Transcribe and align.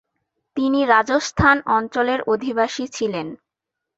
তিনি 0.57 0.79
রাজস্থান 0.85 1.57
অঞ্চলের 1.77 2.19
অধিবাসী 2.33 2.85
ছিলেন। 2.87 3.27